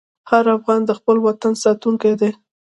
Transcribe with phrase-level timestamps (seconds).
[0.29, 2.29] هر افغان د خپل وطن ساتونکی دی.